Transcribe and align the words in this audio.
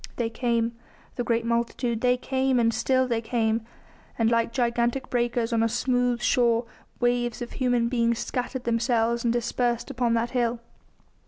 They 0.15 0.31
came 0.31 0.71
the 1.15 1.23
great 1.23 1.45
multitude 1.45 2.01
they 2.01 2.17
came, 2.17 2.59
and 2.59 2.73
still 2.73 3.07
they 3.07 3.21
came; 3.21 3.61
and 4.17 4.31
like 4.31 4.51
gigantic 4.51 5.11
breakers 5.11 5.53
on 5.53 5.61
a 5.61 5.69
smooth 5.69 6.23
shore, 6.23 6.65
waves 6.99 7.39
of 7.39 7.51
human 7.51 7.87
beings 7.87 8.17
scattered 8.17 8.63
themselves 8.63 9.23
and 9.23 9.31
dispersed 9.31 9.91
upon 9.91 10.15
that 10.15 10.31
hill. 10.31 10.59